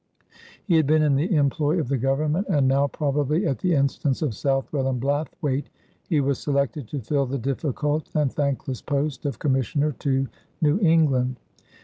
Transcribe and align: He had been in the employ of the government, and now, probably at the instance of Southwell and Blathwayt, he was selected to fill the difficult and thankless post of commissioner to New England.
He 0.65 0.77
had 0.77 0.87
been 0.87 1.03
in 1.03 1.15
the 1.15 1.31
employ 1.35 1.79
of 1.79 1.87
the 1.87 1.97
government, 1.99 2.47
and 2.49 2.67
now, 2.67 2.87
probably 2.87 3.45
at 3.45 3.59
the 3.59 3.75
instance 3.75 4.23
of 4.23 4.33
Southwell 4.33 4.87
and 4.87 4.99
Blathwayt, 4.99 5.65
he 6.09 6.19
was 6.21 6.39
selected 6.39 6.87
to 6.87 7.01
fill 7.01 7.27
the 7.27 7.37
difficult 7.37 8.09
and 8.15 8.33
thankless 8.33 8.81
post 8.81 9.27
of 9.27 9.37
commissioner 9.37 9.91
to 9.99 10.27
New 10.59 10.79
England. 10.79 11.35